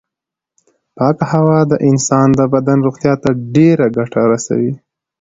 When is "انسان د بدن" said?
1.89-2.77